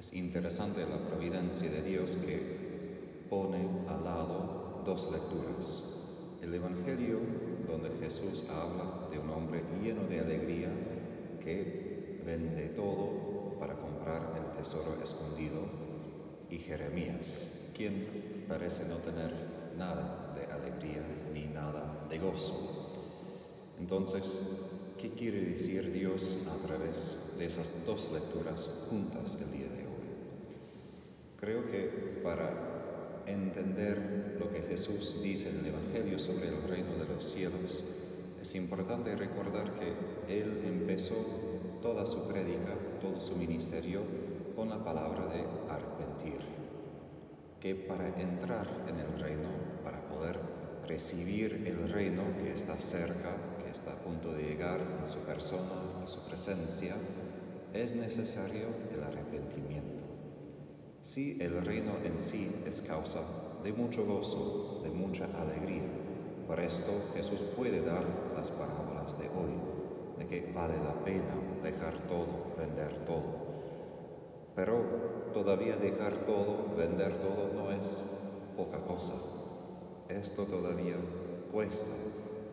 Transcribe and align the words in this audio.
Es 0.00 0.14
interesante 0.14 0.80
la 0.86 0.96
providencia 0.96 1.68
de 1.68 1.82
Dios 1.82 2.16
que 2.24 3.26
pone 3.28 3.68
al 3.86 4.02
lado 4.02 4.80
dos 4.82 5.06
lecturas. 5.12 5.84
El 6.40 6.54
Evangelio 6.54 7.18
donde 7.68 7.90
Jesús 8.00 8.46
habla 8.48 9.10
de 9.10 9.18
un 9.18 9.28
hombre 9.28 9.62
lleno 9.82 10.04
de 10.04 10.20
alegría 10.20 10.70
que 11.44 12.22
vende 12.24 12.70
todo 12.70 13.58
para 13.60 13.74
comprar 13.74 14.32
el 14.38 14.56
tesoro 14.56 14.96
escondido 15.04 15.66
y 16.48 16.56
Jeremías, 16.56 17.46
quien 17.76 18.46
parece 18.48 18.86
no 18.86 18.96
tener 19.00 19.34
nada 19.76 20.34
de 20.34 20.50
alegría 20.50 21.04
ni 21.34 21.44
nada 21.44 22.06
de 22.08 22.18
gozo. 22.18 22.90
Entonces, 23.78 24.40
¿qué 24.96 25.10
quiere 25.10 25.42
decir 25.42 25.92
Dios 25.92 26.38
a 26.48 26.66
través 26.66 27.18
de 27.36 27.44
esas 27.44 27.70
dos 27.84 28.10
lecturas 28.10 28.70
juntas 28.88 29.36
el 29.38 29.52
día? 29.52 29.69
Creo 31.40 31.70
que 31.70 32.20
para 32.22 32.50
entender 33.24 34.36
lo 34.38 34.50
que 34.50 34.60
Jesús 34.60 35.22
dice 35.22 35.48
en 35.48 35.60
el 35.60 35.66
Evangelio 35.68 36.18
sobre 36.18 36.48
el 36.48 36.62
reino 36.64 36.92
de 36.96 37.06
los 37.06 37.32
cielos, 37.32 37.82
es 38.42 38.54
importante 38.54 39.16
recordar 39.16 39.72
que 39.72 39.94
Él 40.28 40.62
empezó 40.66 41.14
toda 41.80 42.04
su 42.04 42.28
prédica, 42.28 42.74
todo 43.00 43.18
su 43.20 43.36
ministerio 43.36 44.02
con 44.54 44.68
la 44.68 44.84
palabra 44.84 45.28
de 45.28 45.40
arrepentir, 45.70 46.44
que 47.58 47.74
para 47.74 48.08
entrar 48.20 48.66
en 48.86 49.00
el 49.00 49.18
reino, 49.18 49.48
para 49.82 50.06
poder 50.08 50.38
recibir 50.86 51.64
el 51.66 51.90
reino 51.90 52.22
que 52.42 52.52
está 52.52 52.78
cerca, 52.78 53.34
que 53.64 53.70
está 53.70 53.92
a 53.92 54.02
punto 54.02 54.34
de 54.34 54.42
llegar 54.42 54.80
en 55.00 55.08
su 55.08 55.20
persona, 55.20 56.02
en 56.02 56.06
su 56.08 56.20
presencia, 56.26 56.96
es 57.72 57.94
necesario 57.94 58.66
el 58.92 59.02
arrepentimiento. 59.02 59.99
Si 61.02 61.38
el 61.40 61.64
reino 61.64 61.92
en 62.04 62.20
sí 62.20 62.50
es 62.66 62.82
causa 62.82 63.20
de 63.64 63.72
mucho 63.72 64.04
gozo, 64.04 64.80
de 64.82 64.90
mucha 64.90 65.24
alegría, 65.24 65.82
por 66.46 66.60
esto 66.60 66.92
Jesús 67.14 67.40
puede 67.56 67.80
dar 67.80 68.04
las 68.36 68.50
parábolas 68.50 69.18
de 69.18 69.28
hoy, 69.28 69.54
de 70.18 70.26
que 70.26 70.52
vale 70.52 70.74
la 70.76 71.02
pena 71.02 71.34
dejar 71.62 72.06
todo, 72.06 72.54
vender 72.58 73.04
todo. 73.06 73.50
Pero 74.54 75.30
todavía 75.32 75.76
dejar 75.76 76.26
todo, 76.26 76.74
vender 76.76 77.14
todo 77.14 77.50
no 77.54 77.70
es 77.72 78.02
poca 78.56 78.78
cosa. 78.80 79.14
Esto 80.08 80.44
todavía 80.44 80.96
cuesta. 81.50 81.94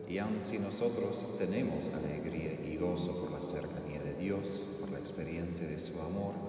Y 0.08 0.16
aun 0.18 0.40
si 0.40 0.58
nosotros 0.58 1.26
tenemos 1.38 1.90
alegría 1.90 2.52
y 2.64 2.78
gozo 2.78 3.14
por 3.20 3.30
la 3.30 3.42
cercanía 3.42 4.00
de 4.00 4.14
Dios, 4.14 4.64
por 4.80 4.90
la 4.90 4.98
experiencia 4.98 5.66
de 5.66 5.78
su 5.78 6.00
amor, 6.00 6.47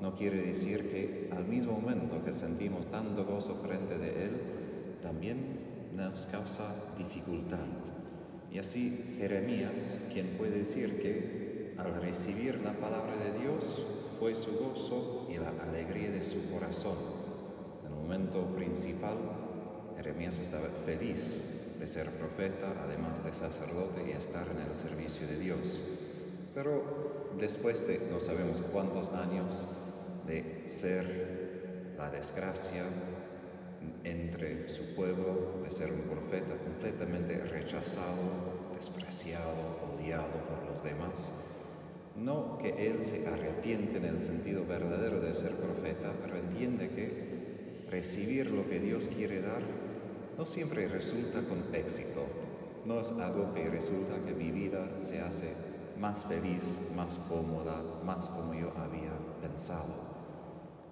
no 0.00 0.14
quiere 0.14 0.42
decir 0.42 0.90
que 0.90 1.28
al 1.32 1.44
mismo 1.46 1.72
momento 1.72 2.24
que 2.24 2.32
sentimos 2.32 2.86
tanto 2.86 3.24
gozo 3.24 3.56
frente 3.56 3.98
de 3.98 4.24
Él, 4.24 4.30
también 5.02 5.60
nos 5.94 6.26
causa 6.26 6.74
dificultad. 6.96 7.66
Y 8.52 8.58
así 8.58 9.16
Jeremías, 9.18 9.98
quien 10.12 10.28
puede 10.38 10.58
decir 10.58 11.00
que 11.00 11.74
al 11.78 12.00
recibir 12.00 12.60
la 12.60 12.72
palabra 12.72 13.14
de 13.16 13.38
Dios 13.38 13.82
fue 14.18 14.34
su 14.34 14.52
gozo 14.52 15.28
y 15.30 15.38
la 15.38 15.52
alegría 15.62 16.10
de 16.10 16.22
su 16.22 16.50
corazón. 16.50 16.96
En 17.86 17.92
el 17.92 17.98
momento 17.98 18.44
principal, 18.56 19.16
Jeremías 19.96 20.38
estaba 20.38 20.68
feliz 20.84 21.40
de 21.78 21.86
ser 21.86 22.10
profeta, 22.10 22.74
además 22.84 23.24
de 23.24 23.32
sacerdote 23.32 24.04
y 24.08 24.10
estar 24.10 24.46
en 24.48 24.68
el 24.68 24.74
servicio 24.74 25.26
de 25.26 25.38
Dios. 25.38 25.80
Pero 26.54 27.30
después 27.38 27.86
de 27.86 27.98
no 28.10 28.20
sabemos 28.20 28.60
cuántos 28.72 29.10
años 29.10 29.66
de 30.26 30.62
ser 30.66 31.94
la 31.96 32.10
desgracia 32.10 32.84
entre 34.04 34.68
su 34.68 34.94
pueblo, 34.94 35.60
de 35.62 35.70
ser 35.70 35.92
un 35.92 36.02
profeta 36.02 36.56
completamente 36.56 37.38
rechazado, 37.44 38.70
despreciado, 38.74 39.94
odiado 39.94 40.32
por 40.48 40.70
los 40.70 40.82
demás, 40.82 41.32
no 42.16 42.58
que 42.58 42.88
él 42.88 43.04
se 43.04 43.26
arrepiente 43.26 43.98
en 43.98 44.04
el 44.04 44.18
sentido 44.18 44.66
verdadero 44.66 45.20
de 45.20 45.34
ser 45.34 45.52
profeta, 45.52 46.12
pero 46.22 46.36
entiende 46.36 46.90
que 46.90 47.86
recibir 47.90 48.50
lo 48.50 48.68
que 48.68 48.78
Dios 48.80 49.08
quiere 49.08 49.40
dar 49.40 49.62
no 50.36 50.46
siempre 50.46 50.88
resulta 50.88 51.42
con 51.42 51.74
éxito. 51.74 52.24
No 52.86 53.00
es 53.00 53.12
algo 53.12 53.52
que 53.52 53.68
resulta 53.68 54.24
que 54.24 54.32
mi 54.32 54.50
vida 54.50 54.96
se 54.96 55.20
hace 55.20 55.52
más 55.98 56.24
feliz, 56.24 56.80
más 56.96 57.18
cómoda, 57.18 57.82
más 58.04 58.28
como 58.28 58.54
yo 58.54 58.72
había 58.76 59.09
pensado. 59.40 60.10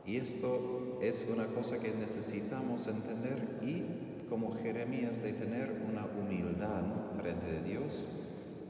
Y 0.06 0.16
esto 0.16 0.98
es 1.02 1.26
una 1.32 1.46
cosa 1.48 1.78
que 1.78 1.92
necesitamos 1.92 2.86
entender 2.86 3.58
y 3.62 4.26
como 4.28 4.54
Jeremías 4.56 5.22
de 5.22 5.32
tener 5.32 5.82
una 5.88 6.06
humildad 6.06 6.82
frente 7.16 7.46
de 7.46 7.62
Dios, 7.62 8.06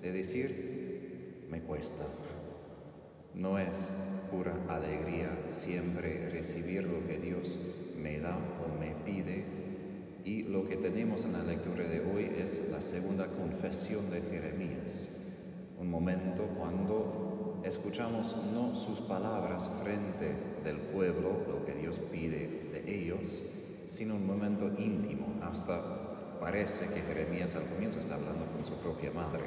de 0.02 0.12
decir, 0.12 1.46
me 1.50 1.60
cuesta. 1.60 2.04
No 3.34 3.58
es 3.58 3.96
pura 4.30 4.54
alegría 4.68 5.30
siempre 5.48 6.28
recibir 6.30 6.84
lo 6.84 7.06
que 7.06 7.18
Dios 7.18 7.58
me 7.96 8.18
da 8.18 8.36
o 8.36 8.78
me 8.78 8.94
pide. 9.04 9.44
Y 10.24 10.42
lo 10.42 10.68
que 10.68 10.76
tenemos 10.76 11.24
en 11.24 11.32
la 11.32 11.42
lectura 11.42 11.84
de 11.84 12.00
hoy 12.00 12.30
es 12.38 12.62
la 12.70 12.80
segunda 12.80 13.28
confesión 13.28 14.10
de 14.10 14.22
Jeremías. 14.22 15.08
Un 15.78 15.88
momento 15.88 16.48
cuando 16.58 17.27
escuchamos 17.64 18.36
no 18.52 18.74
sus 18.74 19.00
palabras 19.00 19.68
frente 19.82 20.34
del 20.64 20.76
pueblo, 20.78 21.42
lo 21.48 21.64
que 21.64 21.74
Dios 21.74 21.98
pide 22.10 22.70
de 22.72 22.94
ellos, 22.94 23.42
sino 23.88 24.14
un 24.16 24.26
momento 24.26 24.68
íntimo. 24.78 25.34
Hasta 25.42 26.38
parece 26.40 26.86
que 26.86 27.00
Jeremías 27.00 27.54
al 27.56 27.66
comienzo 27.66 27.98
está 27.98 28.14
hablando 28.14 28.46
con 28.46 28.64
su 28.64 28.74
propia 28.74 29.10
madre 29.10 29.44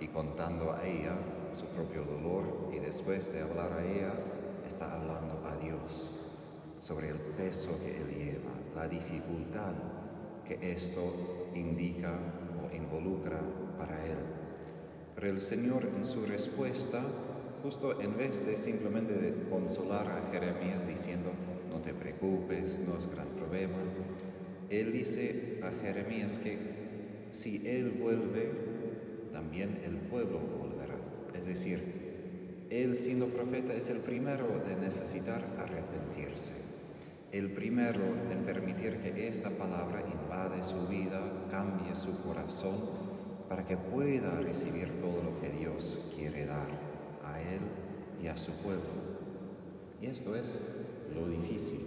y 0.00 0.08
contando 0.08 0.72
a 0.72 0.86
ella 0.86 1.12
su 1.52 1.66
propio 1.66 2.04
dolor 2.04 2.70
y 2.72 2.78
después 2.78 3.32
de 3.32 3.42
hablar 3.42 3.72
a 3.72 3.84
ella 3.84 4.12
está 4.66 4.92
hablando 4.92 5.42
a 5.46 5.56
Dios 5.56 6.10
sobre 6.80 7.10
el 7.10 7.16
peso 7.16 7.70
que 7.80 7.96
él 7.96 8.08
lleva, 8.10 8.50
la 8.74 8.88
dificultad 8.88 9.72
que 10.46 10.72
esto 10.72 11.50
indica 11.54 12.12
o 12.62 12.74
involucra 12.74 13.40
para 13.78 14.04
él. 14.04 14.37
Pero 15.18 15.32
el 15.32 15.40
Señor 15.40 15.88
en 15.96 16.04
su 16.04 16.24
respuesta, 16.26 17.02
justo 17.64 18.00
en 18.00 18.16
vez 18.16 18.46
de 18.46 18.56
simplemente 18.56 19.14
de 19.14 19.34
consolar 19.50 20.06
a 20.06 20.30
Jeremías 20.30 20.86
diciendo, 20.86 21.32
no 21.68 21.80
te 21.80 21.92
preocupes, 21.92 22.80
no 22.86 22.96
es 22.96 23.10
gran 23.10 23.26
problema, 23.30 23.78
Él 24.70 24.92
dice 24.92 25.58
a 25.64 25.72
Jeremías 25.82 26.38
que 26.38 26.56
si 27.32 27.66
Él 27.66 27.96
vuelve, 28.00 28.52
también 29.32 29.80
el 29.84 29.96
pueblo 29.96 30.38
volverá. 30.38 30.94
Es 31.36 31.48
decir, 31.48 31.82
Él 32.70 32.94
siendo 32.94 33.26
profeta 33.26 33.74
es 33.74 33.90
el 33.90 33.98
primero 33.98 34.46
de 34.68 34.76
necesitar 34.76 35.44
arrepentirse. 35.58 36.52
El 37.32 37.50
primero 37.50 38.04
en 38.30 38.44
permitir 38.44 38.98
que 38.98 39.26
esta 39.26 39.50
palabra 39.50 40.00
invade 40.00 40.62
su 40.62 40.86
vida, 40.86 41.20
cambie 41.50 41.96
su 41.96 42.22
corazón, 42.22 43.07
para 43.48 43.64
que 43.64 43.76
pueda 43.76 44.30
recibir 44.40 45.00
todo 45.00 45.22
lo 45.22 45.40
que 45.40 45.48
Dios 45.48 45.98
quiere 46.14 46.46
dar 46.46 46.68
a 47.24 47.40
Él 47.40 47.60
y 48.22 48.28
a 48.28 48.36
su 48.36 48.52
pueblo. 48.52 49.08
Y 50.00 50.06
esto 50.06 50.36
es 50.36 50.60
lo 51.14 51.28
difícil, 51.28 51.80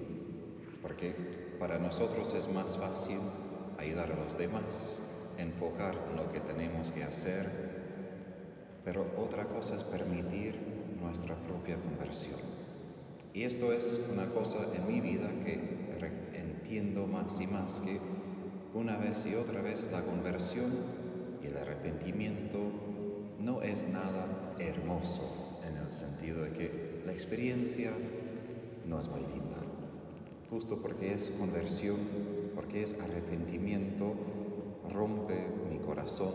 porque 0.82 1.14
para 1.60 1.78
nosotros 1.78 2.34
es 2.34 2.52
más 2.52 2.78
fácil 2.78 3.20
ayudar 3.78 4.12
a 4.12 4.16
los 4.16 4.38
demás, 4.38 5.00
enfocar 5.38 5.96
en 6.10 6.18
lo 6.18 6.32
que 6.32 6.40
tenemos 6.40 6.90
que 6.90 7.04
hacer, 7.04 7.72
pero 8.84 9.06
otra 9.18 9.46
cosa 9.46 9.76
es 9.76 9.84
permitir 9.84 10.56
nuestra 11.00 11.36
propia 11.36 11.78
conversión. 11.78 12.40
Y 13.34 13.44
esto 13.44 13.72
es 13.72 14.02
una 14.12 14.26
cosa 14.26 14.58
en 14.76 14.88
mi 14.88 15.00
vida 15.00 15.30
que 15.46 15.82
entiendo 16.34 17.06
más 17.06 17.40
y 17.40 17.48
más 17.48 17.80
que 17.82 18.00
una 18.74 18.98
vez 18.98 19.26
y 19.26 19.36
otra 19.36 19.62
vez 19.62 19.86
la 19.92 20.04
conversión 20.04 21.01
y 21.44 21.48
el 21.48 21.58
arrepentimiento 21.58 22.60
no 23.40 23.62
es 23.62 23.88
nada 23.88 24.54
hermoso 24.60 25.60
en 25.68 25.78
el 25.78 25.90
sentido 25.90 26.44
de 26.44 26.52
que 26.52 27.02
la 27.06 27.12
experiencia 27.12 27.92
no 28.88 29.00
es 29.00 29.10
muy 29.10 29.22
linda. 29.22 29.58
Justo 30.50 30.82
porque 30.82 31.14
es 31.14 31.30
conversión, 31.32 31.98
porque 32.56 32.84
es 32.84 32.96
arrepentimiento, 33.00 34.14
rompe 34.90 35.48
mi 35.70 35.80
corazón, 35.80 36.34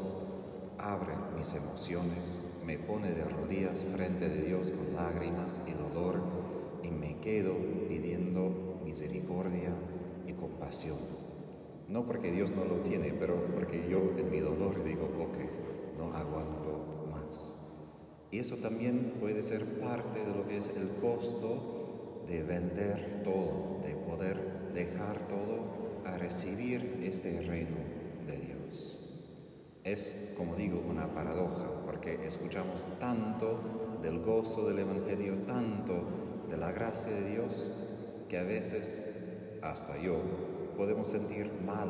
abre 0.79 1.15
mis 1.37 1.55
emociones, 1.55 2.41
me 2.65 2.79
pone 2.79 3.13
de 3.13 3.25
rodillas 3.25 3.85
frente 3.85 4.29
de 4.29 4.43
Dios 4.43 4.71
con 4.71 4.95
lágrimas 4.95 5.61
y 5.67 5.73
dolor 5.73 6.23
y 6.83 6.91
me 6.91 7.19
quedo 7.21 7.55
pidiendo 7.89 8.81
misericordia 8.85 9.71
y 10.27 10.33
compasión. 10.33 11.16
No 11.89 12.05
porque 12.05 12.33
Dios 12.33 12.53
no 12.53 12.65
lo 12.65 12.81
tiene, 12.81 13.13
pero 13.13 13.45
porque 13.55 13.89
yo 13.89 14.13
en 14.19 14.31
mi 14.31 14.41
dolor 14.41 14.83
digo, 14.85 15.05
ok, 15.05 15.99
no 15.99 16.13
aguanto 16.15 17.07
más. 17.11 17.57
Y 18.31 18.41
eso 18.41 18.57
también 18.57 19.15
puede 19.21 19.43
ser 19.43 19.65
parte 19.79 20.19
de 20.19 20.35
lo 20.35 20.47
que 20.47 20.57
es 20.57 20.69
el 20.71 20.89
costo 21.01 22.25
de 22.29 22.43
vender 22.43 23.23
todo, 23.23 23.81
de 23.87 23.95
poder 23.95 24.73
dejar 24.75 25.29
todo 25.29 26.03
a 26.05 26.19
recibir 26.19 27.01
este 27.03 27.41
reino 27.41 27.77
de 28.27 28.37
Dios. 28.37 28.99
Es, 29.85 30.35
como 30.37 30.57
digo, 30.57 30.83
una 30.89 31.15
paradoja, 31.15 31.71
porque 31.85 32.27
escuchamos 32.27 32.89
tanto 32.99 33.61
del 34.03 34.19
gozo 34.19 34.67
del 34.67 34.81
Evangelio, 34.81 35.35
tanto 35.47 36.03
de 36.51 36.57
la 36.57 36.73
gracia 36.73 37.13
de 37.13 37.31
Dios, 37.31 37.71
que 38.29 38.39
a 38.39 38.43
veces, 38.43 39.59
hasta 39.63 39.97
yo, 39.99 40.17
podemos 40.77 41.09
sentir 41.09 41.51
mal, 41.65 41.89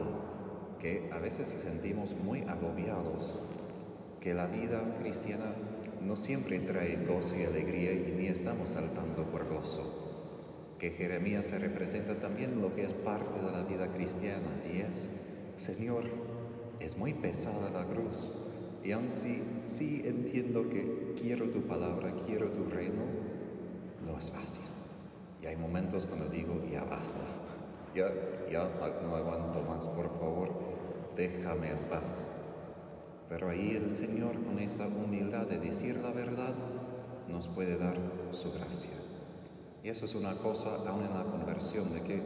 que 0.78 1.10
a 1.12 1.18
veces 1.18 1.48
sentimos 1.48 2.14
muy 2.16 2.42
agobiados, 2.42 3.42
que 4.20 4.34
la 4.34 4.46
vida 4.46 4.82
cristiana 5.00 5.54
no 6.04 6.16
siempre 6.16 6.60
trae 6.60 7.04
gozo 7.04 7.36
y 7.36 7.44
alegría 7.44 7.92
y 7.92 8.14
ni 8.16 8.26
estamos 8.28 8.70
saltando 8.70 9.24
por 9.24 9.48
gozo. 9.48 10.74
Que 10.78 10.90
Jeremías 10.90 11.46
se 11.46 11.58
representa 11.58 12.18
también 12.20 12.60
lo 12.60 12.74
que 12.74 12.84
es 12.84 12.92
parte 12.92 13.40
de 13.40 13.50
la 13.50 13.62
vida 13.62 13.88
cristiana 13.88 14.48
y 14.72 14.80
es, 14.80 15.10
Señor, 15.56 16.04
es 16.80 16.96
muy 16.96 17.14
pesada 17.14 17.70
la 17.70 17.86
cruz. 17.86 18.36
Y 18.84 18.92
aun 18.92 19.10
si 19.10 19.42
sí 19.64 20.02
entiendo 20.04 20.68
que 20.68 21.14
quiero 21.20 21.48
tu 21.50 21.62
palabra, 21.62 22.14
quiero 22.24 22.50
tu 22.50 22.64
reino, 22.66 23.02
no 24.06 24.18
es 24.18 24.30
fácil. 24.30 24.64
Y 25.42 25.46
hay 25.46 25.56
momentos 25.56 26.06
cuando 26.06 26.28
digo, 26.28 26.62
ya 26.70 26.84
basta, 26.84 27.24
ya, 27.96 28.12
ya 28.50 28.68
no 29.02 29.16
aguanto 29.16 29.62
más, 29.62 29.88
por 29.88 30.10
favor, 30.18 30.50
déjame 31.16 31.70
en 31.70 31.78
paz. 31.88 32.28
Pero 33.28 33.48
ahí 33.48 33.74
el 33.74 33.90
Señor, 33.90 34.34
con 34.44 34.58
esta 34.58 34.86
humildad 34.86 35.46
de 35.46 35.58
decir 35.58 35.96
la 35.96 36.10
verdad, 36.10 36.54
nos 37.28 37.48
puede 37.48 37.76
dar 37.78 37.96
su 38.32 38.52
gracia. 38.52 38.92
Y 39.82 39.88
eso 39.88 40.04
es 40.04 40.14
una 40.14 40.36
cosa 40.36 40.76
aún 40.86 41.04
en 41.04 41.14
la 41.14 41.24
conversión, 41.24 41.92
de 41.92 42.02
que 42.02 42.22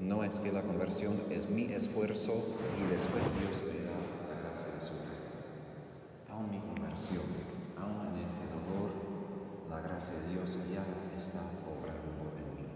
no 0.00 0.22
es 0.22 0.38
que 0.38 0.52
la 0.52 0.62
conversión 0.62 1.22
es 1.30 1.48
mi 1.48 1.72
esfuerzo 1.72 2.32
y 2.78 2.92
después 2.92 3.22
Dios 3.40 3.62
me 3.62 3.82
da 3.84 3.96
la 4.28 4.36
gracia 4.42 4.70
de 4.74 4.80
su 4.80 4.92
reino. 4.92 5.32
Aún 6.30 6.50
mi 6.50 6.60
conversión, 6.60 7.24
aún 7.78 8.14
en 8.14 8.28
ese 8.28 8.44
dolor, 8.52 8.90
la 9.70 9.80
gracia 9.80 10.14
de 10.14 10.34
Dios 10.34 10.58
ya 10.72 10.84
está 11.16 11.40
obrando 11.64 12.36
en 12.36 12.56
mí. 12.56 12.68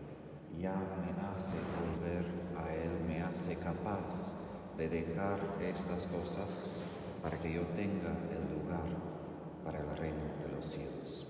Ya 0.60 0.74
me 0.74 1.34
hace 1.34 1.56
volver 1.56 2.26
a 2.54 2.74
Él, 2.74 2.90
me 3.08 3.22
hace 3.22 3.56
capaz 3.56 4.34
de 4.76 4.90
dejar 4.90 5.38
estas 5.58 6.04
cosas 6.04 6.68
para 7.22 7.38
que 7.40 7.50
yo 7.50 7.62
tenga 7.68 8.12
el 8.30 8.58
lugar 8.58 8.84
para 9.64 9.78
el 9.78 9.96
reino 9.96 10.18
de 10.44 10.54
los 10.54 10.66
cielos. 10.66 11.26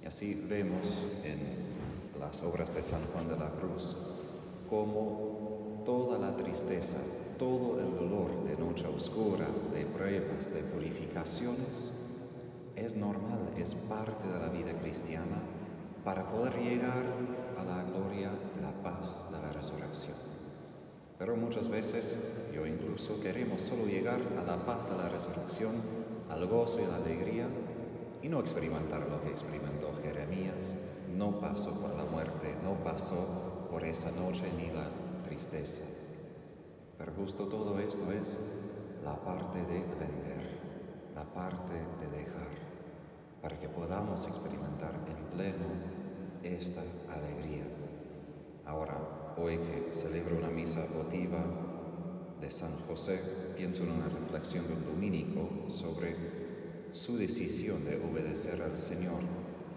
Y 0.00 0.06
así 0.06 0.46
vemos 0.48 1.04
en 1.24 2.20
las 2.20 2.40
obras 2.44 2.72
de 2.72 2.84
San 2.84 3.02
Juan 3.06 3.28
de 3.28 3.36
la 3.36 3.50
Cruz 3.50 3.96
cómo 4.70 5.82
toda 5.84 6.16
la 6.16 6.36
tristeza, 6.36 6.98
todo 7.36 7.80
el 7.80 7.96
dolor 7.96 8.44
de 8.44 8.56
noche 8.56 8.86
oscura, 8.86 9.48
de 9.74 9.86
pruebas, 9.86 10.54
de 10.54 10.62
purificaciones, 10.62 11.90
es 12.76 12.94
normal, 12.94 13.40
es 13.56 13.74
parte 13.74 14.28
de 14.28 14.38
la 14.38 14.50
vida 14.50 14.72
cristiana 14.78 15.42
para 16.04 16.30
poder 16.30 16.56
llegar 16.60 17.02
la 17.68 17.84
gloria 17.84 18.30
la 18.62 18.72
paz 18.82 19.26
la 19.30 19.52
resurrección. 19.52 20.16
Pero 21.18 21.36
muchas 21.36 21.68
veces, 21.68 22.16
yo 22.54 22.64
incluso, 22.66 23.20
queremos 23.20 23.60
solo 23.60 23.86
llegar 23.86 24.20
a 24.38 24.42
la 24.44 24.64
paz 24.64 24.88
de 24.88 24.96
la 24.96 25.08
resurrección, 25.08 25.74
al 26.30 26.46
gozo 26.46 26.80
y 26.80 26.86
la 26.86 26.96
alegría, 26.96 27.46
y 28.22 28.28
no 28.28 28.40
experimentar 28.40 29.00
lo 29.08 29.20
que 29.22 29.30
experimentó 29.30 29.92
Jeremías. 30.02 30.76
No 31.16 31.40
pasó 31.40 31.72
por 31.74 31.94
la 31.96 32.04
muerte, 32.04 32.54
no 32.62 32.74
pasó 32.84 33.66
por 33.70 33.84
esa 33.84 34.10
noche 34.12 34.44
ni 34.56 34.70
la 34.70 34.88
tristeza. 35.24 35.82
Pero 36.96 37.12
justo 37.12 37.46
todo 37.46 37.78
esto 37.80 38.12
es 38.12 38.38
la 39.04 39.16
parte 39.16 39.58
de 39.58 39.80
vender, 39.80 40.58
la 41.14 41.24
parte 41.24 41.74
de 41.74 42.18
dejar, 42.18 42.48
para 43.42 43.58
que 43.58 43.68
podamos 43.68 44.24
experimentar 44.26 44.94
en 44.94 45.36
pleno 45.36 45.97
esta 46.42 46.82
alegría. 47.08 47.64
Ahora, 48.64 49.34
hoy 49.36 49.58
que 49.58 49.94
celebro 49.94 50.36
una 50.36 50.50
misa 50.50 50.84
votiva 50.94 51.44
de 52.40 52.50
San 52.50 52.76
José, 52.86 53.20
pienso 53.56 53.82
en 53.82 53.92
una 53.92 54.08
reflexión 54.08 54.66
de 54.66 54.74
un 54.74 54.84
dominico 54.84 55.70
sobre 55.70 56.16
su 56.92 57.16
decisión 57.16 57.84
de 57.84 57.96
obedecer 57.96 58.62
al 58.62 58.78
Señor. 58.78 59.20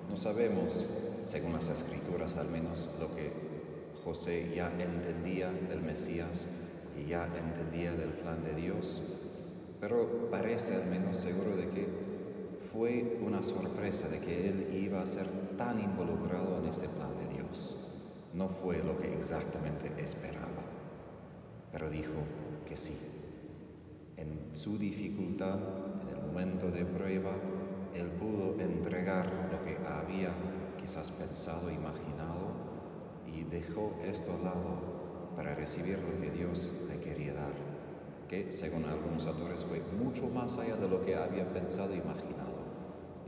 No 0.10 0.18
sabemos, 0.18 0.86
según 1.24 1.54
las 1.54 1.69
escrituras 1.69 2.36
al 2.36 2.50
menos, 2.50 2.90
lo 3.00 3.16
que 3.16 3.31
José 4.04 4.52
ya 4.56 4.72
entendía 4.72 5.52
del 5.52 5.81
Mesías 5.81 6.48
y 6.98 7.10
ya 7.10 7.25
entendía 7.25 7.92
del 7.92 8.10
plan 8.10 8.44
de 8.44 8.60
Dios, 8.60 9.02
pero 9.80 10.30
parece 10.30 10.75
al 10.75 10.88
menos 10.88 11.18
seguro 11.18 11.56
de 11.56 11.69
que 11.69 12.11
fue 12.73 13.19
una 13.25 13.44
sorpresa 13.44 14.07
de 14.07 14.19
que 14.19 14.50
él 14.50 14.73
iba 14.73 15.01
a 15.01 15.06
ser 15.06 15.27
tan 15.57 15.79
involucrado 15.79 16.57
en 16.59 16.65
este 16.65 16.88
plan 16.88 17.09
de 17.18 17.35
Dios 17.35 17.77
no 18.33 18.47
fue 18.47 18.81
lo 18.81 18.97
que 18.97 19.13
exactamente 19.13 19.91
esperaba, 20.01 20.63
pero 21.71 21.89
dijo 21.89 22.13
que 22.65 22.77
sí. 22.77 22.97
En 24.15 24.56
su 24.56 24.77
dificultad, 24.77 25.59
en 26.01 26.15
el 26.15 26.21
momento 26.27 26.69
de 26.71 26.85
prueba, 26.85 27.33
él 27.94 28.07
pudo 28.12 28.59
entregar 28.59 29.50
lo 29.51 29.63
que 29.65 29.77
había 29.85 30.31
quizás 30.79 31.12
pensado, 31.12 31.69
imaginado, 31.69 32.51
y 33.27 33.44
dejó 33.44 33.94
esto 34.06 34.33
al 34.33 34.44
lado 34.44 35.33
para 35.35 35.56
recibir 35.56 36.00
lo 36.00 36.19
que 36.21 36.31
Dios 36.31 36.71
le 36.88 37.00
quería 37.00 37.33
dar, 37.33 37.53
que 38.29 38.51
según 38.51 38.85
algunos 38.85 39.25
autores 39.25 39.65
fue 39.65 39.81
mucho 39.97 40.27
más 40.27 40.57
allá 40.57 40.77
de 40.77 40.88
lo 40.88 41.01
que 41.01 41.15
había 41.15 41.51
pensado 41.51 41.94
e 41.94 41.97
imaginado, 41.97 42.50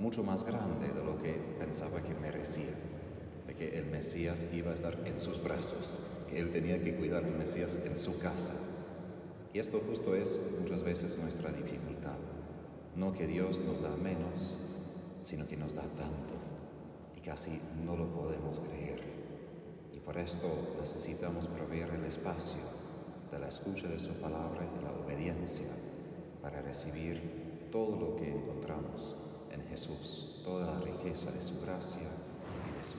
mucho 0.03 0.21
más 0.21 0.43
grande 0.43 0.89
de 0.89 1.01
lo 1.01 1.17
que 1.17 1.31
pensaba 1.57 2.03
que 2.03 2.13
merecía 2.13 2.75
de 3.47 3.55
que 3.55 3.79
el 3.79 3.85
Mesías 3.85 4.45
iba 4.51 4.71
a 4.71 4.75
estar 4.75 4.99
en 5.05 5.17
sus 5.17 5.41
brazos, 5.41 5.97
que 6.29 6.39
él 6.39 6.51
tenía 6.51 6.77
que 6.81 6.93
cuidar 6.93 7.23
al 7.23 7.31
Mesías 7.31 7.79
en 7.85 7.95
su 7.95 8.19
casa. 8.19 8.53
Y 9.53 9.59
esto 9.59 9.81
justo 9.87 10.13
es 10.13 10.41
muchas 10.59 10.83
veces 10.83 11.17
nuestra 11.17 11.53
dificultad. 11.53 12.17
No 12.97 13.13
que 13.13 13.27
Dios 13.27 13.61
nos 13.61 13.81
da 13.81 13.95
menos, 13.95 14.57
sino 15.23 15.47
que 15.47 15.55
nos 15.55 15.73
da 15.73 15.83
tanto 15.83 16.33
y 17.15 17.21
casi 17.21 17.61
no 17.85 17.95
lo 17.95 18.07
podemos 18.07 18.59
creer. 18.59 19.01
Y 19.93 19.99
por 19.99 20.17
esto 20.17 20.75
necesitamos 20.81 21.47
proveer 21.47 21.91
el 21.91 22.03
espacio 22.03 22.61
de 23.31 23.39
la 23.39 23.47
escucha 23.47 23.87
de 23.87 23.99
su 23.99 24.11
palabra 24.15 24.67
y 24.77 24.83
la 24.83 24.91
obediencia 24.91 25.67
para 26.41 26.61
recibir 26.61 27.69
todo 27.71 27.95
lo 27.97 28.15
que 28.17 28.29
encontramos 28.29 29.15
en 29.15 29.32
Jesús, 29.73 30.39
toda 30.43 30.67
la 30.67 30.79
riqueza 30.81 31.31
de 31.31 31.41
su 31.41 31.59
gracia 31.59 32.03
y 32.03 32.77
de 32.77 32.83
su 32.83 32.97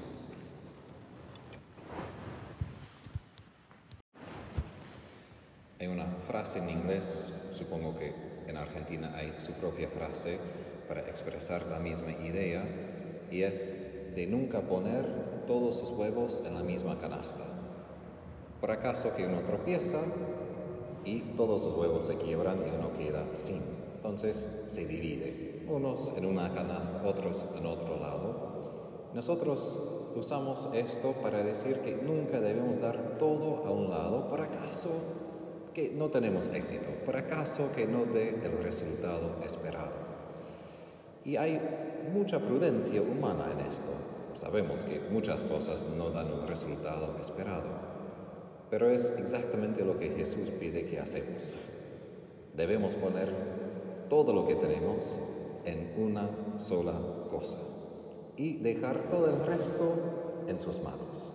Hay 5.78 5.87
una 5.87 6.07
frase 6.26 6.59
en 6.59 6.71
inglés, 6.71 7.33
supongo 7.52 7.97
que 7.97 8.12
en 8.49 8.57
Argentina 8.57 9.14
hay 9.14 9.35
su 9.38 9.52
propia 9.52 9.88
frase 9.88 10.40
para 10.88 11.02
expresar 11.02 11.64
la 11.66 11.78
misma 11.78 12.11
idea, 12.11 12.64
y 13.31 13.43
es 13.43 13.73
de 14.16 14.26
nunca 14.26 14.62
poner 14.62 15.45
todos 15.47 15.76
sus 15.76 15.90
huevos 15.90 16.43
en 16.45 16.54
la 16.54 16.64
misma 16.64 16.99
canasta. 16.99 17.45
Por 18.61 18.73
acaso 18.73 19.14
que 19.14 19.25
uno 19.25 19.43
tropieza 19.43 20.00
y 21.04 21.21
todos 21.37 21.62
sus 21.62 21.75
huevos 21.75 22.07
se 22.07 22.16
quiebran 22.16 22.66
y 22.66 22.75
uno 22.76 22.93
queda 22.99 23.33
sin. 23.33 23.62
Entonces 23.97 24.49
se 24.69 24.87
divide, 24.87 25.43
unos 25.68 26.12
en 26.16 26.26
una 26.26 26.52
canasta, 26.52 27.02
otros 27.06 27.44
en 27.56 27.66
otro 27.66 27.99
lado. 27.99 28.54
Nosotros 29.14 29.80
usamos 30.16 30.68
esto 30.75 31.12
para 31.23 31.42
decir 31.42 31.80
que 31.80 31.94
nunca 31.97 32.40
debemos 32.40 32.80
dar 32.80 33.16
todo 33.18 33.64
a 33.66 33.71
un 33.71 33.90
lado, 33.90 34.28
por 34.28 34.40
acaso 34.40 34.90
que 35.73 35.90
no 35.90 36.09
tenemos 36.09 36.49
éxito, 36.49 36.88
por 37.04 37.16
acaso 37.16 37.71
que 37.75 37.87
no 37.87 38.04
dé 38.04 38.30
el 38.44 38.62
resultado 38.62 39.37
esperado. 39.44 40.04
Y 41.25 41.37
hay 41.37 41.61
mucha 42.12 42.38
prudencia 42.38 43.00
humana 43.00 43.50
en 43.52 43.66
esto. 43.66 43.90
Sabemos 44.35 44.85
que 44.85 45.00
muchas 45.11 45.42
cosas 45.44 45.88
no 45.97 46.11
dan 46.11 46.33
un 46.33 46.47
resultado 46.47 47.16
esperado, 47.21 47.68
pero 48.71 48.90
es 48.90 49.12
exactamente 49.18 49.85
lo 49.85 49.99
que 49.99 50.11
Jesús 50.11 50.50
pide 50.50 50.87
que 50.87 50.99
hacemos. 50.99 51.52
Debemos 52.54 52.94
poner 52.94 53.33
todo 54.09 54.33
lo 54.33 54.47
que 54.47 54.54
tenemos 54.54 55.18
en 55.64 55.94
una 55.97 56.28
sola 56.56 56.94
cosa 57.30 57.59
y 58.37 58.59
dejar 58.59 59.11
todo 59.11 59.26
el 59.28 59.44
resto 59.44 59.94
en 60.47 60.59
sus 60.59 60.83
manos. 60.83 61.33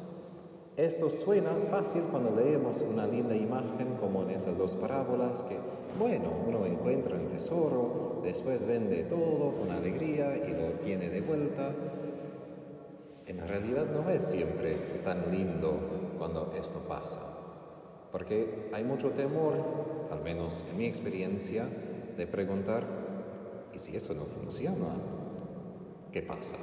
Esto 0.77 1.09
suena 1.09 1.51
fácil 1.69 2.03
cuando 2.03 2.33
leemos 2.39 2.81
una 2.81 3.05
linda 3.05 3.35
imagen 3.35 3.97
como 3.99 4.23
en 4.23 4.31
esas 4.31 4.57
dos 4.57 4.75
parábolas 4.75 5.43
que, 5.43 5.57
bueno, 5.97 6.31
uno 6.47 6.65
encuentra 6.65 7.17
un 7.17 7.27
tesoro, 7.27 8.21
después 8.23 8.65
vende 8.65 9.03
todo 9.03 9.55
con 9.57 9.71
alegría 9.71 10.37
y 10.37 10.53
lo 10.53 10.79
tiene 10.79 11.09
de 11.09 11.19
vuelta. 11.19 11.73
En 13.25 13.45
realidad 13.45 13.87
no 13.87 14.09
es 14.09 14.23
siempre 14.23 15.01
tan 15.03 15.29
lindo 15.31 15.77
cuando 16.17 16.53
esto 16.57 16.79
pasa, 16.87 17.21
porque 18.11 18.69
hay 18.71 18.83
mucho 18.83 19.09
temor, 19.09 19.55
al 20.11 20.21
menos 20.21 20.65
en 20.71 20.77
mi 20.77 20.85
experiencia, 20.85 21.67
de 22.15 22.25
preguntar, 22.25 22.83
¿y 23.73 23.79
si 23.79 23.95
eso 23.95 24.13
no 24.13 24.25
funciona? 24.25 24.87
¿Qué 26.11 26.21
pasa? 26.21 26.57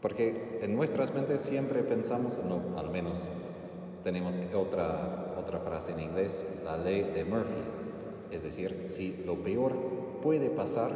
Porque 0.00 0.58
en 0.62 0.74
nuestras 0.74 1.14
mentes 1.14 1.42
siempre 1.42 1.82
pensamos, 1.82 2.40
al 2.76 2.90
menos 2.90 3.28
tenemos 4.02 4.36
otra, 4.54 5.36
otra 5.38 5.60
frase 5.60 5.92
en 5.92 6.00
inglés, 6.00 6.44
la 6.64 6.76
ley 6.76 7.02
de 7.02 7.24
Murphy. 7.24 7.62
Es 8.32 8.42
decir, 8.42 8.82
si 8.86 9.22
lo 9.24 9.36
peor 9.36 9.72
puede 10.22 10.50
pasar, 10.50 10.90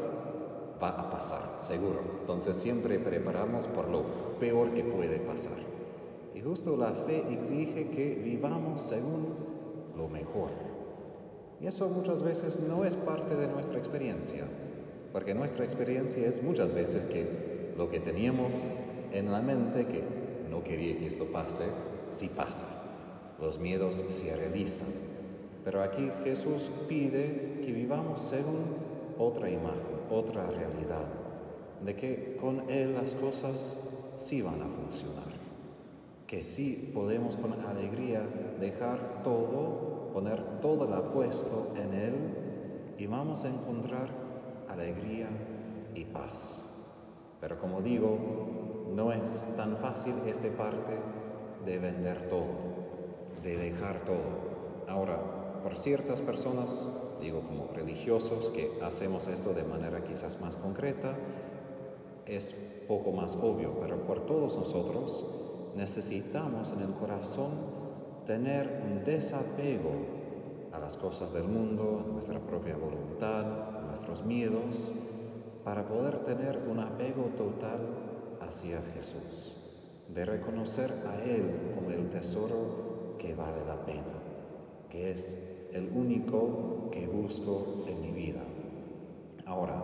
va 0.83 0.89
a 0.89 1.11
pasar, 1.11 1.55
seguro. 1.59 2.01
Entonces 2.21 2.57
siempre 2.57 2.99
preparamos 2.99 3.67
por 3.69 3.89
lo 3.89 4.03
peor 4.41 4.73
que 4.73 4.83
puede 4.83 5.19
pasar. 5.21 5.59
Y 6.35 6.41
justo 6.41 6.77
la 6.77 6.93
fe 6.93 7.25
exige 7.33 7.89
que 7.91 8.15
vivamos 8.15 8.83
según 8.83 9.35
lo 9.97 10.09
mejor. 10.09 10.51
Y 11.61 11.67
eso 11.67 11.89
muchas 11.89 12.23
veces 12.23 12.61
no 12.61 12.85
es 12.85 12.97
parte 12.97 13.35
de 13.35 13.47
nuestra 13.47 13.79
experiencia, 13.79 14.45
porque 15.17 15.33
nuestra 15.33 15.65
experiencia 15.65 16.29
es 16.29 16.43
muchas 16.43 16.75
veces 16.75 17.07
que 17.07 17.73
lo 17.75 17.89
que 17.89 18.01
teníamos 18.01 18.53
en 19.13 19.33
la 19.33 19.41
mente 19.41 19.87
que 19.87 20.03
no 20.51 20.63
quería 20.63 20.99
que 20.99 21.07
esto 21.07 21.25
pase, 21.33 21.65
sí 22.11 22.29
pasa. 22.29 22.67
Los 23.41 23.59
miedos 23.59 24.05
se 24.09 24.37
realizan. 24.37 24.89
Pero 25.65 25.83
aquí 25.83 26.11
Jesús 26.23 26.71
pide 26.87 27.63
que 27.65 27.73
vivamos 27.73 28.21
según 28.21 28.77
otra 29.19 29.49
imagen, 29.49 29.81
otra 30.11 30.49
realidad, 30.49 31.07
de 31.83 31.97
que 31.97 32.37
con 32.39 32.69
Él 32.69 32.93
las 32.93 33.15
cosas 33.15 33.75
sí 34.19 34.43
van 34.43 34.61
a 34.61 34.69
funcionar, 34.69 35.33
que 36.27 36.43
sí 36.43 36.91
podemos 36.93 37.37
con 37.37 37.55
alegría 37.55 38.21
dejar 38.61 39.23
todo, 39.23 40.11
poner 40.13 40.61
todo 40.61 40.85
el 40.85 40.93
apuesto 40.93 41.73
en 41.75 41.95
Él 41.95 42.15
y 42.99 43.07
vamos 43.07 43.47
a 43.47 43.49
encontrar 43.49 44.26
alegría 44.77 45.29
y 45.95 46.05
paz. 46.05 46.65
Pero 47.41 47.59
como 47.59 47.81
digo, 47.81 48.19
no 48.95 49.13
es 49.13 49.43
tan 49.57 49.77
fácil 49.79 50.15
esta 50.27 50.49
parte 50.57 50.97
de 51.65 51.79
vender 51.79 52.29
todo, 52.29 52.47
de 53.43 53.57
dejar 53.57 54.05
todo. 54.05 54.47
Ahora, 54.89 55.61
por 55.63 55.77
ciertas 55.77 56.23
personas, 56.23 56.89
digo 57.21 57.41
como 57.41 57.69
religiosos, 57.73 58.51
que 58.51 58.79
hacemos 58.83 59.27
esto 59.27 59.53
de 59.53 59.65
manera 59.65 60.05
quizás 60.05 60.41
más 60.41 60.57
concreta, 60.57 61.15
es 62.27 62.53
poco 62.87 63.13
más 63.13 63.37
obvio, 63.37 63.79
pero 63.81 64.07
por 64.07 64.27
todos 64.27 64.57
nosotros 64.57 65.27
necesitamos 65.75 66.73
en 66.73 66.81
el 66.81 66.93
corazón 66.95 67.51
tener 68.27 68.83
un 68.85 69.05
desapego 69.05 69.93
a 70.73 70.79
las 70.79 70.97
cosas 70.97 71.33
del 71.33 71.45
mundo, 71.49 72.03
a 72.05 72.13
nuestra 72.13 72.39
propia 72.41 72.77
voluntad, 72.77 73.76
nuestros 73.97 74.27
miedos, 74.27 74.93
para 75.65 75.89
poder 75.89 76.19
tener 76.27 76.61
un 76.71 76.81
apego 76.81 77.31
total 77.35 77.81
hacia 78.47 78.83
Jesús, 78.95 79.57
de 80.15 80.27
reconocer 80.27 80.93
a 81.09 81.25
Él 81.25 81.73
como 81.75 81.91
el 81.91 82.11
tesoro 82.11 83.17
que 83.19 83.35
vale 83.35 83.65
la 83.67 83.87
pena, 83.87 84.21
que 84.91 85.13
es 85.13 85.35
el 85.73 85.91
único 85.95 86.91
que 86.93 87.07
busco 87.07 87.87
en 87.89 88.03
mi 88.03 88.11
vida. 88.11 88.43
Ahora, 89.47 89.83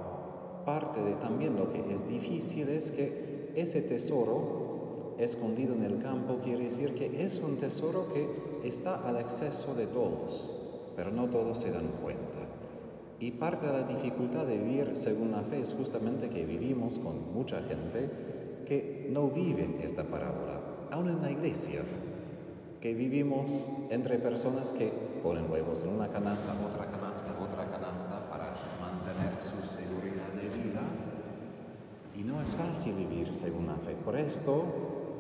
parte 0.67 1.03
de 1.03 1.15
también 1.15 1.57
lo 1.57 1.73
que 1.73 1.95
es 1.95 2.07
difícil 2.07 2.69
es 2.69 2.91
que 2.91 3.51
ese 3.57 3.81
tesoro 3.81 5.15
escondido 5.19 5.75
en 5.75 5.85
el 5.85 6.03
campo 6.03 6.37
quiere 6.45 6.65
decir 6.65 6.95
que 6.95 7.25
es 7.25 7.39
un 7.39 7.57
tesoro 7.57 8.09
que 8.13 8.69
está 8.69 9.09
al 9.09 9.17
acceso 9.17 9.75
de 9.75 9.87
todos, 9.87 10.51
pero 10.97 11.11
no 11.11 11.31
todos 11.31 11.59
se 11.61 11.71
dan 11.71 11.89
cuenta. 12.03 12.42
Y 13.23 13.31
parte 13.31 13.69
de 13.69 13.73
la 13.73 13.87
dificultad 13.87 14.47
de 14.47 14.59
vivir 14.59 14.97
según 14.97 15.31
la 15.31 15.43
fe 15.43 15.61
es 15.61 15.73
justamente 15.75 16.29
que 16.29 16.45
vivimos 16.45 16.99
con 16.99 17.33
mucha 17.33 17.63
gente 17.63 18.11
que 18.67 19.07
no 19.13 19.29
vive 19.29 19.77
esta 19.81 20.03
parábola, 20.03 20.59
aún 20.91 21.09
en 21.09 21.23
la 21.23 21.31
iglesia, 21.31 21.83
que 22.81 22.95
vivimos 22.95 23.71
entre 23.91 24.19
personas 24.19 24.73
que 24.73 24.93
ponen 25.23 25.49
huevos 25.49 25.85
en 25.85 25.91
una 25.91 26.09
canasta, 26.09 26.53
otra 26.69 26.91
canasta, 26.91 27.33
otra 27.41 27.71
canasta 27.71 28.29
para 28.29 28.57
mantener 28.81 29.41
su 29.41 29.69
seguridad 29.69 30.33
de 30.35 30.49
vida. 30.49 30.83
Y 32.19 32.25
no 32.25 32.43
es 32.43 32.53
fácil 32.57 32.95
vivir 32.97 33.37
según 33.37 33.69
la 33.69 33.77
fe. 33.77 33.95
Por 34.05 34.17
esto, 34.17 34.65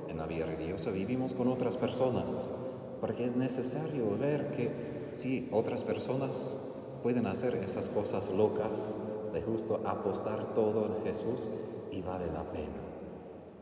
en 0.08 0.18
la 0.18 0.26
vida 0.26 0.46
religiosa 0.46 0.90
vivimos 0.90 1.34
con 1.34 1.46
otras 1.46 1.76
personas, 1.76 2.50
porque 3.00 3.24
es 3.24 3.36
necesario 3.36 4.18
ver 4.18 4.50
que 4.50 4.72
si 5.12 5.48
otras 5.52 5.84
personas 5.84 6.56
pueden 7.02 7.26
hacer 7.26 7.56
esas 7.56 7.88
cosas 7.88 8.30
locas 8.30 8.96
de 9.32 9.42
justo 9.42 9.80
apostar 9.84 10.54
todo 10.54 10.86
en 10.86 11.04
Jesús 11.04 11.48
y 11.90 12.00
vale 12.02 12.26
la 12.26 12.44
pena. 12.50 12.80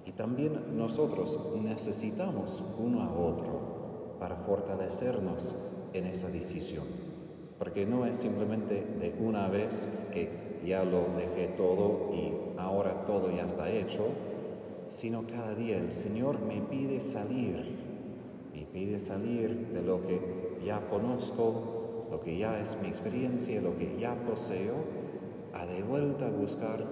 Y 0.05 0.13
también 0.13 0.77
nosotros 0.77 1.39
necesitamos 1.63 2.63
uno 2.79 3.03
a 3.03 3.13
otro 3.13 4.17
para 4.19 4.37
fortalecernos 4.37 5.55
en 5.93 6.07
esa 6.07 6.29
decisión. 6.29 6.85
Porque 7.59 7.87
no 7.87 8.07
es 8.07 8.17
simplemente 8.17 8.85
de 9.01 9.15
una 9.21 9.49
vez 9.49 9.89
que 10.13 10.61
ya 10.65 10.85
lo 10.85 11.05
dejé 11.17 11.49
todo 11.57 12.11
y 12.15 12.33
ahora 12.59 13.05
todo 13.05 13.31
ya 13.31 13.47
está 13.47 13.71
hecho, 13.71 14.05
sino 14.89 15.27
cada 15.27 15.55
día 15.55 15.79
el 15.79 15.93
Señor 15.93 16.41
me 16.41 16.61
pide 16.61 17.01
salir, 17.01 17.77
me 18.53 18.67
pide 18.67 18.99
salir 18.99 19.69
de 19.69 19.83
lo 19.83 20.07
que 20.07 20.59
ya 20.65 20.81
conozco, 20.89 21.80
lo 22.11 22.21
que 22.21 22.37
ya 22.37 22.61
es 22.61 22.77
mi 22.81 22.89
experiencia, 22.89 23.61
lo 23.61 23.77
que 23.77 23.97
ya 23.99 24.15
poseo, 24.27 24.75
a 25.53 25.67
de 25.67 25.83
vuelta 25.83 26.29
buscar 26.29 26.85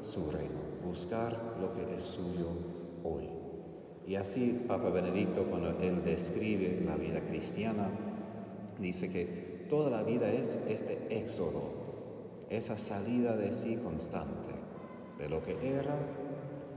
su 0.00 0.30
reino, 0.30 0.60
buscar 0.84 1.56
lo 1.60 1.74
que 1.74 1.96
es 1.96 2.02
suyo 2.02 2.48
hoy. 3.02 3.28
Y 4.06 4.14
así 4.14 4.64
Papa 4.68 4.90
Benedicto, 4.90 5.44
cuando 5.44 5.70
él 5.80 6.04
describe 6.04 6.80
la 6.84 6.96
vida 6.96 7.20
cristiana, 7.20 7.88
dice 8.78 9.10
que 9.10 9.66
toda 9.68 9.90
la 9.90 10.02
vida 10.02 10.30
es 10.30 10.58
este 10.68 11.06
éxodo, 11.10 11.72
esa 12.48 12.76
salida 12.76 13.36
de 13.36 13.52
sí 13.52 13.76
constante, 13.76 14.54
de 15.18 15.28
lo 15.28 15.42
que 15.42 15.56
era 15.66 15.96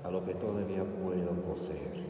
a 0.03 0.09
lo 0.09 0.25
que 0.25 0.33
todavía 0.33 0.83
puedo 0.83 1.31
poseer. 1.43 2.07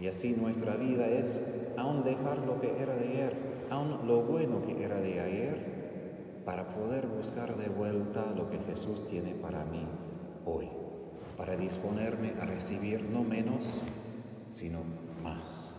Y 0.00 0.06
así 0.06 0.32
nuestra 0.32 0.76
vida 0.76 1.08
es 1.08 1.42
aún 1.76 2.04
dejar 2.04 2.38
lo 2.38 2.60
que 2.60 2.70
era 2.80 2.94
de 2.96 3.08
ayer, 3.08 3.36
aún 3.70 4.06
lo 4.06 4.22
bueno 4.22 4.62
que 4.64 4.82
era 4.82 5.00
de 5.00 5.20
ayer, 5.20 5.78
para 6.48 6.64
poder 6.64 7.06
buscar 7.08 7.58
de 7.58 7.68
vuelta 7.68 8.24
lo 8.34 8.48
que 8.48 8.58
Jesús 8.60 9.04
tiene 9.04 9.34
para 9.34 9.66
mí 9.66 9.84
hoy, 10.46 10.66
para 11.36 11.54
disponerme 11.54 12.32
a 12.40 12.46
recibir 12.46 13.02
no 13.02 13.22
menos, 13.22 13.82
sino 14.48 14.78
más. 15.22 15.76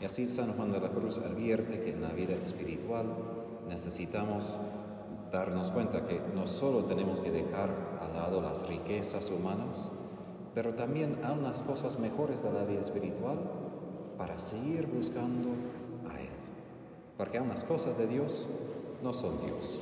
Y 0.00 0.06
así 0.06 0.26
San 0.26 0.54
Juan 0.54 0.72
de 0.72 0.80
la 0.80 0.88
Cruz 0.88 1.18
advierte 1.18 1.80
que 1.82 1.92
en 1.92 2.00
la 2.00 2.12
vida 2.12 2.32
espiritual 2.32 3.04
necesitamos 3.68 4.58
darnos 5.30 5.70
cuenta 5.70 6.06
que 6.06 6.18
no 6.34 6.46
solo 6.46 6.86
tenemos 6.86 7.20
que 7.20 7.30
dejar 7.30 7.68
al 8.00 8.14
lado 8.14 8.40
las 8.40 8.66
riquezas 8.66 9.30
humanas, 9.30 9.92
pero 10.54 10.72
también 10.72 11.18
aún 11.24 11.42
las 11.42 11.60
cosas 11.60 11.98
mejores 11.98 12.42
de 12.42 12.52
la 12.52 12.64
vida 12.64 12.80
espiritual 12.80 13.36
para 14.16 14.38
seguir 14.38 14.86
buscando 14.86 15.50
a 16.10 16.18
Él. 16.18 16.30
Porque 17.18 17.36
aún 17.36 17.50
las 17.50 17.64
cosas 17.64 17.98
de 17.98 18.06
Dios 18.06 18.46
no 19.02 19.12
son 19.12 19.42
Dios. 19.44 19.78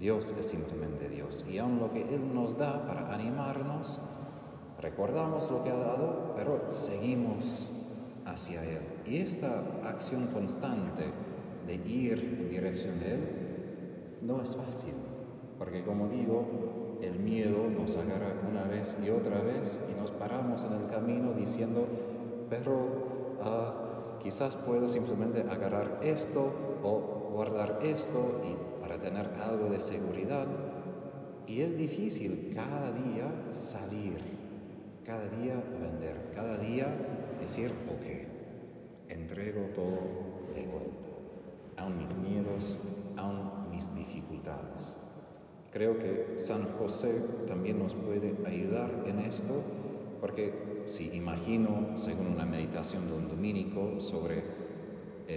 Dios 0.00 0.34
es 0.38 0.46
simplemente 0.46 1.08
Dios. 1.08 1.44
Y 1.48 1.58
aún 1.58 1.78
lo 1.78 1.92
que 1.92 2.02
Él 2.02 2.34
nos 2.34 2.56
da 2.56 2.86
para 2.86 3.12
animarnos, 3.12 4.00
recordamos 4.80 5.50
lo 5.50 5.62
que 5.62 5.70
ha 5.70 5.76
dado, 5.76 6.32
pero 6.34 6.70
seguimos 6.70 7.70
hacia 8.24 8.64
Él. 8.64 8.80
Y 9.06 9.18
esta 9.18 9.62
acción 9.84 10.28
constante 10.28 11.04
de 11.66 11.74
ir 11.74 12.38
en 12.40 12.48
dirección 12.48 12.98
de 12.98 13.14
Él 13.14 13.20
no 14.22 14.42
es 14.42 14.56
fácil, 14.56 14.94
porque 15.58 15.84
como 15.84 16.08
digo, 16.08 16.98
el 17.02 17.18
miedo 17.18 17.68
nos 17.70 17.96
agarra 17.96 18.34
una 18.50 18.64
vez 18.64 18.96
y 19.04 19.10
otra 19.10 19.40
vez 19.40 19.80
y 19.90 20.00
nos 20.00 20.10
paramos 20.10 20.64
en 20.64 20.72
el 20.72 20.86
camino 20.88 21.32
diciendo, 21.32 21.86
pero 22.48 23.10
Ah, 23.42 23.72
quizás 24.22 24.54
puedo 24.54 24.86
simplemente 24.86 25.40
agarrar 25.50 26.00
esto 26.02 26.52
o 26.82 27.30
guardar 27.32 27.78
esto 27.82 28.42
y 28.44 28.54
para 28.90 29.02
tener 29.02 29.30
algo 29.40 29.70
de 29.70 29.78
seguridad. 29.78 30.48
Y 31.46 31.60
es 31.60 31.78
difícil 31.78 32.50
cada 32.52 32.90
día 32.90 33.30
salir, 33.52 34.16
cada 35.06 35.28
día 35.28 35.62
vender, 35.80 36.32
cada 36.34 36.58
día 36.58 36.88
decir, 37.40 37.70
ok, 37.88 39.12
entrego 39.12 39.60
todo 39.76 40.00
de 40.56 40.66
vuelta, 40.66 41.08
aun 41.76 41.98
mis 41.98 42.16
miedos, 42.16 42.78
aun 43.16 43.70
mis 43.70 43.94
dificultades. 43.94 44.96
Creo 45.72 45.96
que 45.96 46.34
San 46.36 46.64
José 46.76 47.22
también 47.46 47.78
nos 47.78 47.94
puede 47.94 48.34
ayudar 48.44 49.04
en 49.06 49.20
esto, 49.20 49.62
porque 50.20 50.82
si 50.86 51.10
imagino, 51.14 51.96
según 51.96 52.26
una 52.26 52.44
meditación 52.44 53.06
de 53.06 53.12
un 53.12 53.28
dominico, 53.28 54.00
sobre 54.00 54.42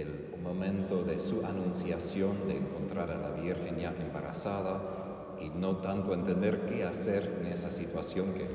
el 0.00 0.34
momento 0.42 1.04
de 1.04 1.20
su 1.20 1.44
anunciación 1.44 2.48
de 2.48 2.56
encontrar 2.56 3.10
a 3.10 3.18
la 3.18 3.30
Virgen 3.30 3.78
ya 3.78 3.94
embarazada 3.98 5.36
y 5.40 5.48
no 5.50 5.76
tanto 5.76 6.12
entender 6.12 6.66
qué 6.66 6.84
hacer 6.84 7.38
en 7.40 7.46
esa 7.46 7.70
situación 7.70 8.32
que, 8.34 8.48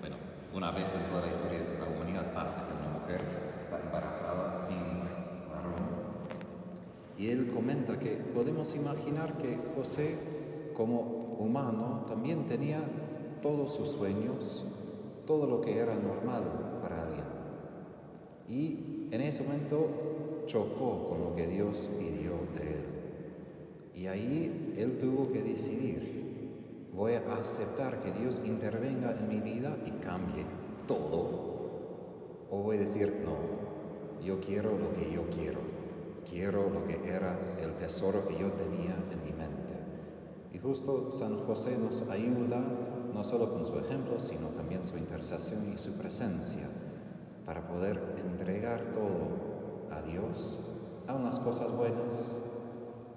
bueno, 0.00 0.16
una 0.54 0.70
vez 0.70 0.94
en 0.94 1.02
toda 1.10 1.26
la 1.26 1.30
historia 1.30 1.58
de 1.58 1.78
la 1.78 1.86
humanidad 1.86 2.32
pasa 2.32 2.66
que 2.66 2.72
una 2.72 2.98
mujer 3.00 3.20
está 3.60 3.80
embarazada 3.80 4.56
sin 4.56 4.76
varón. 5.50 5.74
Y 7.18 7.28
él 7.28 7.50
comenta 7.54 7.98
que 7.98 8.16
podemos 8.16 8.74
imaginar 8.74 9.36
que 9.36 9.58
José, 9.76 10.16
como 10.74 11.36
humano, 11.38 12.06
también 12.08 12.46
tenía 12.46 12.80
todos 13.42 13.74
sus 13.74 13.90
sueños, 13.90 14.64
todo 15.26 15.46
lo 15.46 15.60
que 15.60 15.76
era 15.76 15.94
normal 15.96 16.44
para 16.80 17.02
alguien. 17.02 17.24
Y 18.48 19.08
en 19.10 19.20
ese 19.20 19.42
momento 19.42 20.07
chocó 20.48 21.08
con 21.10 21.20
lo 21.20 21.34
que 21.36 21.46
Dios 21.46 21.88
pidió 21.98 22.32
de 22.56 22.70
él. 22.70 22.84
Y 23.94 24.06
ahí 24.06 24.74
él 24.78 24.98
tuvo 24.98 25.30
que 25.30 25.42
decidir, 25.42 26.88
voy 26.94 27.12
a 27.12 27.34
aceptar 27.34 28.00
que 28.00 28.10
Dios 28.12 28.40
intervenga 28.44 29.12
en 29.12 29.28
mi 29.28 29.40
vida 29.40 29.76
y 29.84 29.90
cambie 30.02 30.44
todo, 30.86 32.46
o 32.50 32.62
voy 32.62 32.78
a 32.78 32.80
decir, 32.80 33.22
no, 33.24 34.24
yo 34.24 34.40
quiero 34.40 34.70
lo 34.70 34.94
que 34.94 35.12
yo 35.12 35.22
quiero, 35.30 35.60
quiero 36.28 36.70
lo 36.70 36.84
que 36.86 36.98
era 37.06 37.38
el 37.62 37.74
tesoro 37.74 38.26
que 38.26 38.38
yo 38.38 38.50
tenía 38.52 38.96
en 39.12 39.24
mi 39.24 39.32
mente. 39.32 39.74
Y 40.52 40.58
justo 40.58 41.12
San 41.12 41.44
José 41.44 41.76
nos 41.76 42.02
ayuda 42.08 42.64
no 43.12 43.22
solo 43.22 43.52
con 43.52 43.66
su 43.66 43.78
ejemplo, 43.78 44.18
sino 44.18 44.48
también 44.48 44.82
su 44.82 44.96
intercesión 44.96 45.72
y 45.74 45.76
su 45.76 45.92
presencia, 45.98 46.68
para 47.44 47.66
poder 47.66 48.00
entregar 48.24 48.80
todo 48.94 49.47
Dios, 50.10 50.58
a 51.06 51.14
unas 51.14 51.38
cosas 51.38 51.72
buenas, 51.72 52.36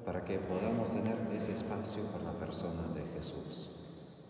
para 0.06 0.24
que 0.24 0.40
podamos 0.40 0.92
tener 0.92 1.18
ese 1.36 1.54
espacio 1.54 2.04
por 2.12 2.24
la 2.24 2.34
persona 2.34 2.88
de 2.94 3.02
Jesús. 3.16 3.72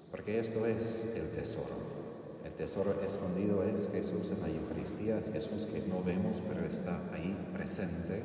Porque 0.10 0.40
esto 0.40 0.66
es 0.66 1.12
el 1.16 1.30
tesoro. 1.32 2.02
El 2.44 2.54
tesoro 2.54 3.02
escondido 3.02 3.64
es 3.64 3.90
Jesús 3.92 4.32
en 4.32 4.42
la 4.42 4.50
Eucaristía, 4.50 5.22
Jesús 5.32 5.66
que 5.66 5.82
no 5.82 6.04
vemos, 6.04 6.42
pero 6.48 6.66
está 6.66 7.00
ahí 7.14 7.38
presente. 7.54 8.24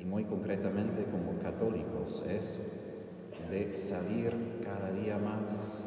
Y 0.00 0.04
muy 0.04 0.24
concretamente 0.24 1.04
como 1.04 1.38
católicos 1.40 2.22
es 2.28 2.60
de 3.50 3.76
salir 3.76 4.60
cada 4.64 4.90
día 4.92 5.18
más 5.18 5.86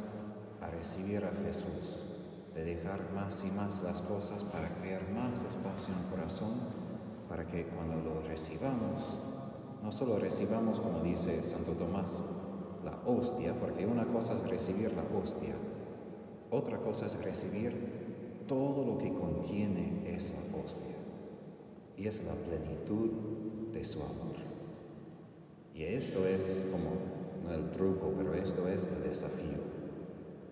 recibir 0.80 1.24
a 1.26 1.32
Jesús, 1.46 2.06
de 2.56 2.64
dejar 2.64 3.12
más 3.14 3.44
y 3.44 3.52
más 3.52 3.82
las 3.84 4.02
cosas 4.02 4.44
para 4.44 4.70
crear 4.76 5.02
más 5.12 5.44
espacio 5.44 5.94
en 5.94 6.00
el 6.02 6.10
corazón, 6.10 6.54
para 7.30 7.46
que 7.46 7.66
cuando 7.68 7.96
lo 7.98 8.22
recibamos, 8.28 9.20
no 9.84 9.92
solo 9.92 10.18
recibamos, 10.18 10.80
como 10.80 11.02
dice 11.02 11.44
Santo 11.44 11.74
Tomás, 11.74 12.24
la 12.84 13.00
hostia, 13.06 13.54
porque 13.60 13.86
una 13.86 14.06
cosa 14.08 14.36
es 14.36 14.50
recibir 14.50 14.92
la 14.94 15.04
hostia, 15.18 15.56
otra 16.52 16.80
cosa 16.80 17.06
es 17.06 17.24
recibir 17.24 18.44
todo 18.48 18.84
lo 18.84 18.98
que 18.98 19.14
contiene 19.14 20.14
esa 20.16 20.34
hostia, 20.62 20.96
y 21.96 22.08
es 22.08 22.24
la 22.24 22.34
plenitud 22.34 23.12
de 23.72 23.86
su 23.86 24.02
amor. 24.02 24.36
Y 25.74 25.84
esto 25.84 26.28
es 26.28 26.66
como, 26.72 26.90
no 27.44 27.54
el 27.54 27.70
truco, 27.70 28.12
pero 28.18 28.34
esto 28.34 28.68
es 28.68 28.86
el 28.88 29.04
desafío 29.04 29.70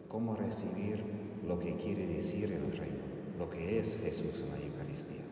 cómo 0.08 0.36
recibir 0.36 1.04
lo 1.48 1.60
que 1.60 1.76
quiere 1.76 2.08
decir 2.08 2.52
el 2.52 2.72
reino, 2.78 3.04
lo 3.38 3.50
que 3.50 3.80
es 3.80 3.98
Jesús 4.04 4.42
en 4.42 4.50
la 4.50 4.66
Eucaristía. 4.66 5.26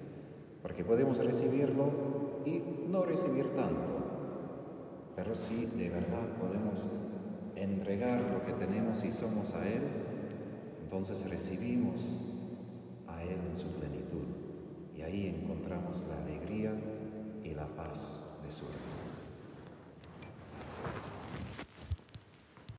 Porque 0.65 0.83
podemos 0.83 1.19
recibirlo 1.19 1.91
y 2.43 2.59
no 2.89 3.03
recibir 3.03 3.49
tanto, 3.55 3.85
pero 5.15 5.35
si 5.35 5.67
de 5.67 5.89
verdad 5.89 6.27
podemos 6.39 6.89
entregar 7.55 8.19
lo 8.33 8.43
que 8.43 8.53
tenemos 8.53 9.03
y 9.03 9.11
somos 9.11 9.53
a 9.53 9.63
Él, 9.67 9.83
entonces 10.81 11.29
recibimos 11.29 12.19
a 13.05 13.21
Él 13.21 13.37
en 13.47 13.55
su 13.55 13.67
plenitud 13.73 14.25
y 14.97 15.03
ahí 15.03 15.27
encontramos 15.27 16.03
la 16.09 16.17
alegría 16.17 16.73
y 17.43 17.53
la 17.53 17.67
paz 17.67 18.23
de 18.43 18.51
su 18.51 18.65
reino. 18.65 19.04